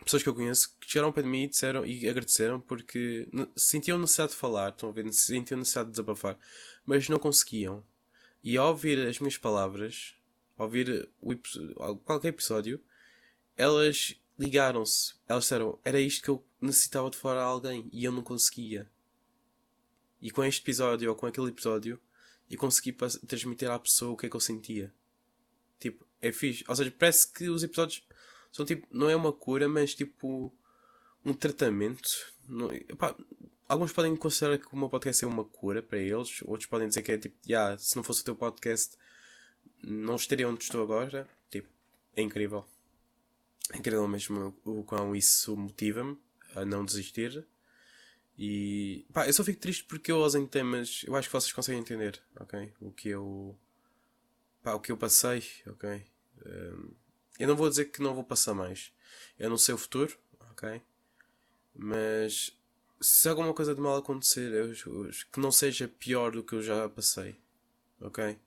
pessoas 0.05 0.23
que 0.23 0.29
eu 0.29 0.35
conheço 0.35 0.77
que 0.79 0.91
chegaram 0.91 1.13
para 1.13 1.23
mim 1.23 1.45
e 1.45 1.49
disseram 1.49 1.85
e 1.85 2.09
agradeceram 2.09 2.61
porque 2.61 3.29
sentiam 3.57 3.99
necessidade 3.99 4.33
de 4.33 4.39
falar, 4.39 4.71
estão 4.71 4.89
a 4.89 4.93
ver, 4.93 5.13
sentiam 5.13 5.59
necessidade 5.59 5.89
de 5.89 5.93
desabafar, 5.93 6.39
mas 6.85 7.09
não 7.09 7.19
conseguiam. 7.19 7.85
E 8.43 8.57
ao 8.57 8.69
ouvir 8.69 8.99
as 9.07 9.19
minhas 9.19 9.37
palavras, 9.37 10.16
ouvir 10.59 11.09
o, 11.21 11.35
qualquer 11.97 12.29
episódio, 12.29 12.81
elas 13.57 14.17
ligaram-se. 14.39 15.15
Elas 15.29 15.45
disseram, 15.45 15.79
era 15.85 16.01
isto 16.01 16.23
que 16.23 16.29
eu 16.29 16.45
necessitava 16.61 17.11
de 17.11 17.17
falar 17.17 17.41
a 17.41 17.45
alguém 17.45 17.89
e 17.93 18.05
eu 18.05 18.13
não 18.13 18.23
conseguia. 18.23 18.91
E 20.21 20.31
com 20.31 20.45
este 20.45 20.63
episódio 20.63 21.11
ou 21.11 21.17
com 21.17 21.27
aquele 21.27 21.49
episódio, 21.49 22.01
eu 22.51 22.59
consegui 22.59 22.93
transmitir 23.27 23.71
à 23.71 23.79
pessoa 23.79 24.13
o 24.13 24.17
que 24.17 24.27
é 24.27 24.29
que 24.29 24.37
eu 24.37 24.41
sentia. 24.41 24.93
Tipo, 25.79 26.07
é 26.21 26.33
fixe. 26.33 26.65
Ou 26.69 26.75
seja, 26.75 26.93
parece 26.97 27.31
que 27.33 27.49
os 27.49 27.63
episódios 27.63 28.03
são 28.53 28.65
tipo, 28.65 28.87
não 28.91 29.11
é 29.11 29.17
uma 29.17 29.33
cura, 29.33 29.69
mas 29.69 29.95
tipo 29.95 30.53
um 31.25 31.35
tratamento. 31.35 32.09
Não, 32.49 32.73
epá, 32.73 33.15
alguns 33.69 33.93
podem 33.93 34.17
considerar 34.17 34.59
que 34.59 34.73
o 34.73 34.77
meu 34.77 34.89
podcast 34.89 35.25
é 35.25 35.29
uma 35.29 35.45
cura 35.45 35.83
para 35.83 35.99
eles, 35.99 36.41
outros 36.45 36.67
podem 36.67 36.89
dizer 36.89 37.03
que 37.03 37.13
é 37.13 37.19
tipo, 37.19 37.37
yeah, 37.47 37.77
se 37.77 37.97
não 37.97 38.03
fosse 38.03 38.23
o 38.23 38.25
teu 38.25 38.37
podcast, 38.37 38.97
não 39.83 40.17
estaria 40.17 40.49
onde 40.49 40.63
estou 40.63 40.83
agora. 40.83 41.29
Tipo, 41.51 41.69
é 42.15 42.23
incrível. 42.23 42.65
É 43.73 43.79
incrível 43.79 44.07
mesmo 44.07 44.57
o 44.65 44.85
quão 44.85 45.15
isso 45.15 45.57
motiva-me 45.57 46.19
a 46.55 46.65
não 46.65 46.85
desistir. 46.85 47.47
E 48.39 49.07
pá, 49.13 49.27
eu 49.27 49.33
só 49.33 49.43
fico 49.43 49.61
triste 49.61 49.85
porque 49.85 50.13
eu 50.13 50.27
em 50.37 50.47
temas, 50.47 51.03
eu 51.07 51.17
acho 51.17 51.29
que 51.29 51.33
vocês 51.33 51.53
conseguem 51.53 51.81
entender, 51.81 52.21
ok? 52.39 52.73
O 52.81 52.93
que 52.93 53.09
eu. 53.09 53.59
Pá, 54.63 54.75
o 54.75 54.81
que 54.81 54.93
eu 54.93 54.97
passei, 54.97 55.43
ok? 55.67 56.05
Um, 56.45 56.91
eu 57.39 57.49
não 57.49 57.57
vou 57.57 57.69
dizer 57.69 57.87
que 57.87 58.03
não 58.03 58.15
vou 58.15 58.25
passar 58.25 58.55
mais. 58.55 58.93
Eu 59.39 59.49
não 59.49 59.57
sei 59.57 59.75
o 59.75 59.79
futuro, 59.79 60.17
ok? 60.51 60.83
Mas 61.75 62.57
se 63.01 63.29
alguma 63.29 63.53
coisa 63.55 63.75
de 63.75 63.81
mal 63.81 63.97
acontecer, 63.97 64.53
eu, 64.53 64.73
eu, 64.73 65.11
que 65.33 65.41
não 65.41 65.53
seja 65.53 65.89
pior 65.89 66.33
do 66.33 66.43
que 66.43 66.55
eu 66.55 66.63
já 66.63 66.89
passei, 66.89 67.39
ok? 68.01 68.39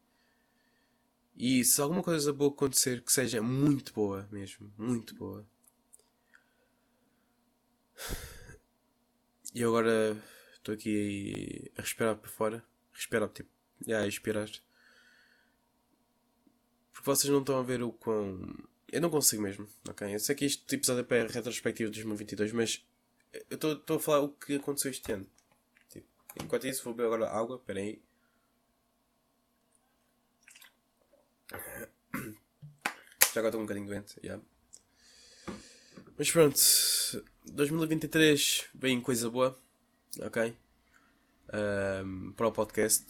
E 1.40 1.64
se 1.64 1.80
alguma 1.82 2.04
coisa 2.04 2.34
boa 2.34 2.52
acontecer, 2.52 3.02
que 3.02 3.12
seja 3.14 3.42
muito 3.42 3.94
boa 3.94 4.28
mesmo, 4.30 4.72
muito 4.78 5.16
boa. 5.16 5.48
E 9.56 9.64
agora 9.64 10.16
estou 10.54 10.76
aqui 10.76 11.72
a 11.78 11.82
respirar 11.82 12.18
para 12.18 12.30
fora. 12.30 12.64
Respirar, 12.94 13.30
tipo, 13.30 13.50
já, 13.88 14.06
expirar. 14.06 14.48
Porque 16.92 17.06
vocês 17.06 17.32
não 17.32 17.40
estão 17.40 17.58
a 17.58 17.64
ver 17.64 17.82
o 17.82 17.92
quão 17.94 18.56
eu 18.92 19.02
não 19.02 19.10
consigo 19.10 19.44
mesmo, 19.44 19.68
ok? 19.88 20.14
Eu 20.14 20.20
sei 20.20 20.36
que 20.36 20.46
este 20.46 20.76
episódio 20.76 21.02
é 21.02 21.04
para 21.04 21.24
a 21.24 21.28
retrospectiva 21.28 21.90
de 21.90 21.98
2022, 21.98 22.52
mas 22.54 22.86
eu 23.50 23.56
estou 23.56 23.98
a 23.98 24.00
falar 24.00 24.20
o 24.22 24.30
que 24.30 24.56
aconteceu 24.56 24.92
este 24.92 25.12
ano. 25.12 25.28
Tipo, 25.90 26.08
enquanto 26.44 26.68
isso, 26.68 26.84
vou 26.84 26.94
beber 26.94 27.08
agora 27.08 27.30
água, 27.30 27.58
espera 27.58 27.80
Agora 33.40 33.50
estou 33.50 33.62
um 33.62 33.64
bocadinho 33.64 33.88
doente, 33.88 34.20
yeah. 34.22 34.44
Mas 36.18 36.30
pronto, 36.30 36.60
2023 37.46 38.66
vem 38.76 39.00
coisa 39.00 39.30
boa, 39.30 39.58
ok? 40.22 40.54
Um, 41.54 42.34
para 42.34 42.48
o 42.48 42.52
podcast. 42.52 43.06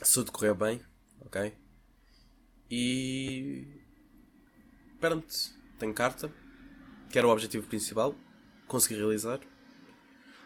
Se 0.00 0.14
tudo 0.14 0.30
correr 0.30 0.54
bem, 0.54 0.80
ok? 1.22 1.52
E. 2.70 3.66
Pronto, 5.00 5.34
tenho 5.76 5.92
carta, 5.92 6.32
que 7.10 7.18
era 7.18 7.26
o 7.26 7.30
objetivo 7.30 7.66
principal, 7.66 8.14
consegui 8.68 9.00
realizar. 9.00 9.40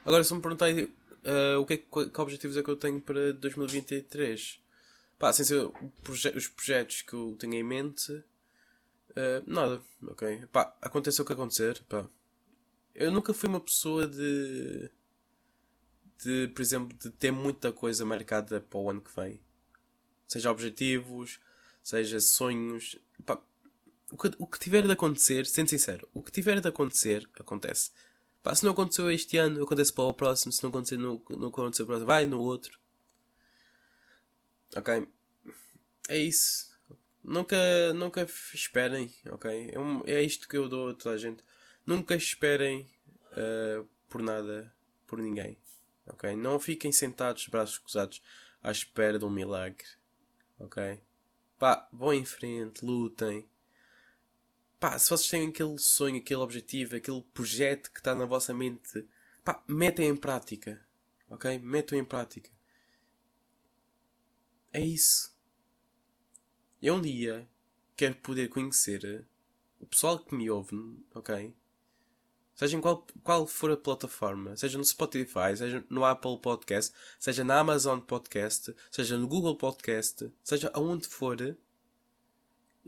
Agora, 0.07 0.25
se 0.25 0.33
me 0.33 0.41
perguntarem 0.41 0.85
uh, 0.85 1.61
o 1.61 1.67
que, 1.67 1.75
é, 1.75 1.77
que 1.77 2.21
objetivos 2.21 2.57
é 2.57 2.63
que 2.63 2.71
eu 2.71 2.77
tenho 2.77 3.03
para 3.03 3.35
2023, 3.35 4.61
pá, 5.21 5.33
sem 5.35 5.45
ser 5.45 5.71
proje 6.03 6.31
os 6.31 6.49
projetos 6.49 7.03
que 7.03 7.13
eu 7.13 7.37
tenho 7.39 7.55
em 7.55 7.63
mente, 7.63 8.11
uh, 8.11 9.45
nada, 9.47 9.83
ok? 10.09 10.47
Pá, 10.51 10.75
aconteça 10.81 11.23
o 11.23 11.27
que 11.27 11.35
acontecer, 11.35 11.81
pá. 11.89 12.09
Eu 12.95 13.13
nunca 13.13 13.35
fui 13.35 13.49
uma 13.49 13.61
pessoa 13.61 14.07
de. 14.07 14.91
de, 16.25 16.49
por 16.49 16.63
exemplo, 16.63 16.97
de 16.99 17.11
ter 17.11 17.31
muita 17.31 17.71
coisa 17.71 18.05
marcada 18.05 18.63
para 18.63 18.79
o 18.81 18.91
ano 18.91 19.03
que 19.03 19.15
vem. 19.15 19.41
Seja 20.27 20.51
objetivos, 20.51 21.39
seja 21.83 22.19
sonhos. 22.19 22.97
Pá, 23.27 23.39
o, 24.11 24.17
que, 24.17 24.31
o 24.39 24.47
que 24.47 24.59
tiver 24.59 24.87
de 24.87 24.93
acontecer, 24.93 25.47
sendo 25.47 25.69
sincero, 25.69 26.09
o 26.15 26.23
que 26.23 26.33
tiver 26.33 26.61
de 26.61 26.69
acontecer, 26.69 27.29
acontece. 27.39 27.91
Pá, 28.43 28.55
se 28.55 28.65
não 28.65 28.73
aconteceu 28.73 29.11
este 29.11 29.37
ano, 29.37 29.63
acontece 29.63 29.93
para 29.93 30.05
o 30.05 30.15
próximo. 30.15 30.51
Se 30.51 30.63
não 30.63 30.71
acontecer 30.71 30.97
no, 30.97 31.23
no 31.29 31.49
aconteceu 31.49 31.85
próximo, 31.85 32.07
vai 32.07 32.25
no 32.25 32.41
outro. 32.41 32.80
Ok? 34.77 35.09
É 36.09 36.19
isso. 36.19 36.71
Nunca, 37.23 37.93
nunca 37.95 38.27
esperem, 38.55 39.15
ok? 39.31 39.73
É, 40.07 40.13
é 40.13 40.23
isto 40.23 40.49
que 40.49 40.57
eu 40.57 40.69
dou 40.69 40.91
a 40.91 40.95
toda 40.95 41.15
a 41.15 41.19
gente. 41.19 41.45
Nunca 41.87 42.15
esperem 42.15 42.91
uh, 43.33 43.87
por 44.09 44.23
nada, 44.23 44.73
por 45.07 45.21
ninguém. 45.21 45.59
Ok? 46.07 46.35
Não 46.35 46.59
fiquem 46.59 46.91
sentados, 46.93 47.47
braços 47.47 47.79
cruzados, 47.79 48.23
à 48.63 48.71
espera 48.71 49.19
de 49.19 49.25
um 49.25 49.31
milagre. 49.31 49.87
Ok? 50.59 51.01
Pá, 51.59 51.89
vão 51.93 52.13
em 52.13 52.25
frente, 52.25 52.85
lutem. 52.85 53.49
Pá, 54.79 54.99
se 54.99 55.11
vocês 55.11 55.29
têm 55.29 55.49
aquele 55.49 55.79
sonho, 55.79 56.19
aquele 56.19 56.41
objetivo, 56.41 56.97
aquele 56.97 57.23
projeto 57.35 57.91
que 57.93 58.01
está 58.01 58.15
na 58.15 58.25
vossa 58.25 58.55
mente, 58.55 59.07
pá, 59.45 59.63
metem 59.69 60.09
em 60.09 60.17
prática. 60.17 60.81
Ok? 61.29 61.59
Metam 61.59 61.99
em 61.99 62.05
prática. 62.05 62.51
É 64.73 64.81
isso. 64.81 65.35
Eu 66.81 66.95
um 66.95 67.01
dia 67.01 67.49
quero 67.97 68.15
poder 68.17 68.49
conhecer 68.49 69.27
o 69.81 69.87
pessoal 69.87 70.19
que 70.19 70.35
me 70.35 70.49
ouve, 70.49 70.77
ok? 71.15 71.55
Seja 72.55 72.77
em 72.77 72.81
qual, 72.81 73.07
qual 73.25 73.47
for 73.47 73.71
a 73.71 73.77
plataforma, 73.77 74.57
seja 74.57 74.79
no 74.79 74.85
Spotify, 74.85 75.57
seja 75.57 75.85
no 75.89 76.05
Apple 76.05 76.39
Podcast, 76.39 76.95
seja 77.19 77.43
na 77.43 77.59
Amazon 77.59 77.99
Podcast, 78.01 78.75
seja 78.91 79.17
no 79.17 79.27
Google 79.27 79.57
Podcast, 79.57 80.31
seja 80.45 80.71
aonde 80.75 81.09
for, 81.09 81.57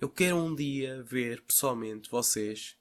Eu 0.00 0.08
quero 0.08 0.36
um 0.36 0.54
dia 0.54 1.02
ver 1.02 1.42
pessoalmente 1.42 2.10
vocês 2.10 2.76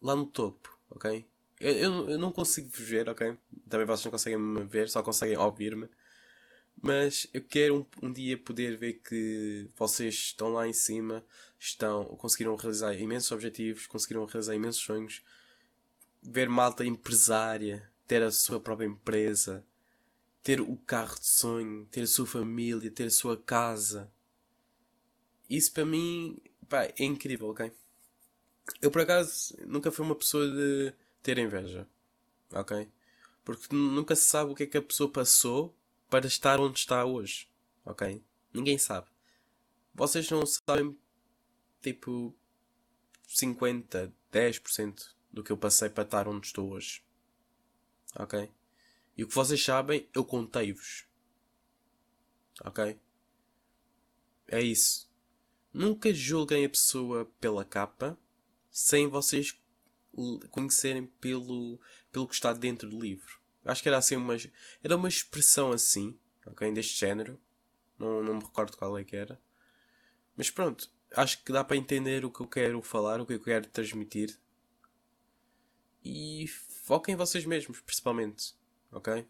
lá 0.00 0.14
no 0.14 0.26
topo, 0.26 0.78
ok? 0.90 1.26
Eu, 1.60 1.72
eu, 1.72 2.10
eu 2.10 2.18
não 2.18 2.30
consigo 2.30 2.68
ver, 2.72 3.08
ok? 3.08 3.36
Também 3.68 3.86
vocês 3.86 4.04
não 4.04 4.12
conseguem 4.12 4.38
me 4.38 4.64
ver, 4.64 4.88
só 4.88 5.02
conseguem 5.02 5.36
ouvir-me. 5.36 5.88
Mas 6.80 7.26
eu 7.34 7.42
quero 7.42 7.88
um, 8.02 8.06
um, 8.06 8.12
dia 8.12 8.38
poder 8.38 8.76
ver 8.76 8.94
que 8.94 9.68
vocês 9.76 10.14
estão 10.14 10.48
lá 10.50 10.66
em 10.68 10.72
cima, 10.72 11.24
estão, 11.58 12.04
conseguiram 12.16 12.54
realizar 12.54 12.94
imensos 12.94 13.32
objetivos, 13.32 13.86
conseguiram 13.86 14.24
realizar 14.24 14.54
imensos 14.54 14.82
sonhos, 14.82 15.22
ver 16.22 16.48
malta 16.48 16.84
empresária, 16.84 17.90
ter 18.06 18.22
a 18.22 18.30
sua 18.30 18.60
própria 18.60 18.86
empresa, 18.86 19.64
ter 20.42 20.60
o 20.60 20.76
carro 20.76 21.18
de 21.18 21.26
sonho, 21.26 21.86
ter 21.90 22.02
a 22.02 22.06
sua 22.06 22.26
família, 22.26 22.90
ter 22.90 23.06
a 23.06 23.10
sua 23.10 23.36
casa. 23.36 24.10
Isso 25.50 25.72
para 25.72 25.84
mim 25.84 26.38
pá, 26.68 26.84
é 26.84 27.04
incrível, 27.04 27.48
ok? 27.48 27.72
Eu 28.80 28.90
por 28.90 29.02
acaso 29.02 29.56
nunca 29.66 29.90
fui 29.90 30.04
uma 30.04 30.14
pessoa 30.14 30.48
de 30.48 30.92
ter 31.22 31.38
inveja, 31.38 31.88
ok? 32.52 32.88
Porque 33.44 33.74
nunca 33.74 34.14
se 34.14 34.24
sabe 34.28 34.52
o 34.52 34.54
que 34.54 34.62
é 34.62 34.66
que 34.66 34.78
a 34.78 34.82
pessoa 34.82 35.10
passou 35.10 35.74
para 36.08 36.26
estar 36.26 36.60
onde 36.60 36.78
está 36.78 37.04
hoje. 37.04 37.48
Ok? 37.84 38.22
Ninguém 38.52 38.78
sabe. 38.78 39.06
Vocês 39.94 40.30
não 40.30 40.44
sabem, 40.46 40.96
tipo, 41.80 42.34
50, 43.26 44.12
10% 44.32 45.14
do 45.32 45.42
que 45.42 45.50
eu 45.50 45.56
passei 45.56 45.88
para 45.88 46.04
estar 46.04 46.28
onde 46.28 46.46
estou 46.46 46.70
hoje. 46.70 47.02
Ok? 48.14 48.50
E 49.16 49.24
o 49.24 49.28
que 49.28 49.34
vocês 49.34 49.62
sabem, 49.62 50.08
eu 50.14 50.24
contei-vos. 50.24 51.06
Ok? 52.64 52.98
É 54.46 54.62
isso. 54.62 55.10
Nunca 55.72 56.12
julguem 56.12 56.64
a 56.64 56.68
pessoa 56.68 57.24
pela 57.40 57.64
capa 57.64 58.18
sem 58.70 59.06
vocês 59.08 59.58
conhecerem 60.50 61.06
pelo, 61.20 61.78
pelo 62.10 62.26
que 62.26 62.34
está 62.34 62.52
dentro 62.52 62.88
do 62.88 62.98
livro. 62.98 63.37
Acho 63.68 63.82
que 63.82 63.88
era 63.88 63.98
assim 63.98 64.16
uma. 64.16 64.34
Era 64.82 64.96
uma 64.96 65.08
expressão 65.08 65.72
assim, 65.72 66.18
ok? 66.46 66.72
Deste 66.72 66.98
género. 66.98 67.38
Não, 67.98 68.22
não 68.22 68.36
me 68.36 68.42
recordo 68.42 68.76
qual 68.78 68.96
é 68.96 69.04
que 69.04 69.14
era. 69.14 69.38
Mas 70.34 70.50
pronto, 70.50 70.90
acho 71.14 71.44
que 71.44 71.52
dá 71.52 71.62
para 71.62 71.76
entender 71.76 72.24
o 72.24 72.30
que 72.30 72.40
eu 72.40 72.46
quero 72.46 72.80
falar, 72.80 73.20
o 73.20 73.26
que 73.26 73.34
eu 73.34 73.42
quero 73.42 73.68
transmitir. 73.68 74.38
E 76.02 76.46
foquem 76.46 77.12
em 77.12 77.16
vocês 77.16 77.44
mesmos, 77.44 77.78
principalmente. 77.80 78.54
Ok? 78.90 79.28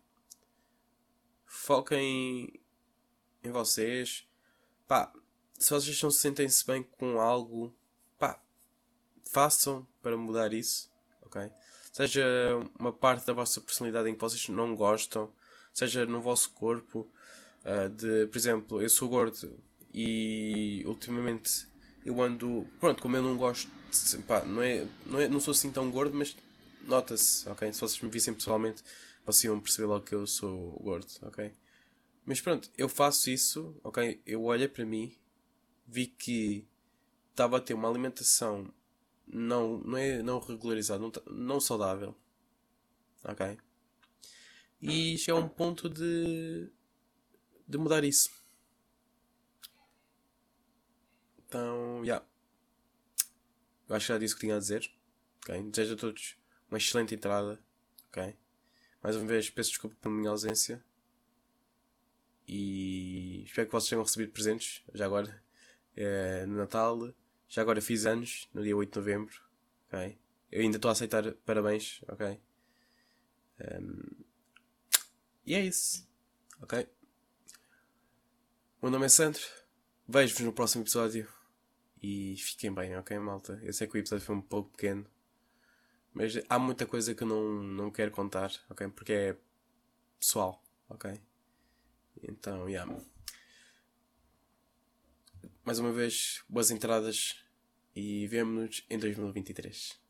Foquem 1.44 2.60
em 3.42 3.50
vocês. 3.50 4.24
Pá, 4.86 5.12
se 5.58 5.70
vocês 5.70 6.00
não 6.00 6.12
se 6.12 6.20
sentem-se 6.20 6.64
bem 6.64 6.84
com 6.84 7.20
algo, 7.20 7.76
pá, 8.16 8.40
façam 9.24 9.84
para 10.00 10.16
mudar 10.16 10.52
isso. 10.52 10.92
Ok? 11.22 11.50
Seja 11.98 12.24
uma 12.78 12.92
parte 12.92 13.26
da 13.26 13.32
vossa 13.32 13.60
personalidade 13.60 14.08
em 14.08 14.14
que 14.14 14.20
vocês 14.20 14.48
não 14.48 14.76
gostam, 14.76 15.32
seja 15.74 16.06
no 16.06 16.20
vosso 16.20 16.50
corpo. 16.50 17.10
Uh, 17.64 17.88
de, 17.88 18.26
por 18.28 18.38
exemplo, 18.38 18.80
eu 18.80 18.88
sou 18.88 19.08
gordo 19.08 19.58
e 19.92 20.84
ultimamente 20.86 21.66
eu 22.06 22.22
ando. 22.22 22.68
Pronto, 22.78 23.02
como 23.02 23.16
eu 23.16 23.22
não 23.22 23.36
gosto. 23.36 23.68
De, 23.90 24.18
pá, 24.22 24.44
não, 24.44 24.62
é, 24.62 24.86
não, 25.06 25.20
é, 25.20 25.26
não 25.28 25.40
sou 25.40 25.50
assim 25.50 25.72
tão 25.72 25.90
gordo, 25.90 26.16
mas 26.16 26.36
nota-se, 26.84 27.48
ok? 27.48 27.72
Se 27.72 27.80
vocês 27.80 28.00
me 28.00 28.08
vissem 28.08 28.32
pessoalmente, 28.32 28.80
vocês 29.26 29.44
iam 29.44 29.58
perceber 29.58 29.88
logo 29.88 30.04
que 30.04 30.14
eu 30.14 30.24
sou 30.24 30.78
gordo, 30.80 31.08
ok? 31.22 31.52
Mas 32.24 32.40
pronto, 32.40 32.70
eu 32.78 32.88
faço 32.88 33.28
isso, 33.28 33.74
ok? 33.82 34.22
Eu 34.24 34.44
olhei 34.44 34.68
para 34.68 34.86
mim, 34.86 35.12
vi 35.84 36.06
que 36.06 36.64
estava 37.32 37.56
a 37.56 37.60
ter 37.60 37.74
uma 37.74 37.88
alimentação 37.88 38.72
não, 39.30 39.78
não 39.78 39.98
é 39.98 40.22
não 40.22 40.38
regularizado, 40.38 41.02
não, 41.02 41.10
tá, 41.10 41.22
não 41.30 41.60
saudável. 41.60 42.14
Ok? 43.24 43.58
E 44.80 45.18
chega 45.18 45.36
a 45.36 45.40
um 45.40 45.48
ponto 45.48 45.88
de, 45.88 46.70
de 47.66 47.78
mudar 47.78 48.04
isso. 48.04 48.30
Então, 51.46 51.98
já. 52.04 52.14
Yeah. 52.14 52.26
Eu 53.88 53.96
acho 53.96 54.06
que 54.06 54.12
já 54.12 54.18
disse 54.18 54.34
o 54.34 54.36
que 54.36 54.42
tinha 54.42 54.56
a 54.56 54.60
dizer. 54.60 54.90
Ok? 55.42 55.62
Desejo 55.70 55.94
a 55.94 55.96
todos 55.96 56.36
uma 56.70 56.78
excelente 56.78 57.14
entrada. 57.14 57.58
Ok? 58.08 58.36
Mais 59.02 59.16
uma 59.16 59.26
vez, 59.26 59.50
peço 59.50 59.70
desculpa 59.70 59.96
pela 60.00 60.14
minha 60.14 60.30
ausência. 60.30 60.84
E 62.46 63.42
espero 63.44 63.66
que 63.66 63.72
vocês 63.72 63.88
tenham 63.88 64.02
recebido 64.02 64.32
presentes. 64.32 64.82
Já 64.94 65.06
agora, 65.06 65.42
é, 65.96 66.46
no 66.46 66.56
Natal 66.56 67.12
já 67.48 67.62
agora 67.62 67.80
fiz 67.80 68.04
anos, 68.06 68.48
no 68.52 68.62
dia 68.62 68.76
8 68.76 68.92
de 68.92 68.98
novembro. 68.98 69.42
Ok? 69.86 70.18
Eu 70.52 70.60
ainda 70.60 70.76
estou 70.76 70.88
a 70.88 70.92
aceitar 70.92 71.32
parabéns, 71.44 72.02
ok? 72.08 72.40
Um, 73.60 74.24
e 75.44 75.54
é 75.54 75.64
isso. 75.64 76.06
Ok? 76.60 76.86
O 78.80 78.86
meu 78.86 78.90
nome 78.92 79.06
é 79.06 79.08
Sandro. 79.08 79.42
Vejo-vos 80.06 80.44
no 80.44 80.52
próximo 80.52 80.84
episódio. 80.84 81.28
E 82.02 82.36
fiquem 82.38 82.72
bem, 82.72 82.96
ok, 82.96 83.18
malta? 83.18 83.58
Eu 83.62 83.72
sei 83.72 83.86
que 83.86 83.96
o 83.96 83.98
episódio 83.98 84.24
foi 84.24 84.36
um 84.36 84.42
pouco 84.42 84.70
pequeno. 84.70 85.06
Mas 86.14 86.34
há 86.48 86.58
muita 86.58 86.86
coisa 86.86 87.14
que 87.14 87.22
eu 87.22 87.26
não, 87.26 87.62
não 87.62 87.90
quero 87.90 88.10
contar, 88.10 88.52
ok? 88.70 88.88
Porque 88.88 89.12
é 89.12 89.36
pessoal, 90.18 90.62
ok? 90.88 91.20
Então, 92.22 92.68
yeah 92.68 92.86
mais 95.68 95.78
uma 95.78 95.92
vez, 95.92 96.42
boas 96.48 96.70
entradas 96.70 97.44
e 97.94 98.26
vemo-nos 98.26 98.86
em 98.88 98.98
2023. 98.98 100.07